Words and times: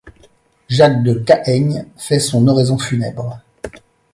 Jacques 0.67 1.03
de 1.03 1.13
Cahaignes 1.13 1.85
fait 1.95 2.17
son 2.19 2.47
oraison 2.47 2.75
funèbre. 2.79 3.39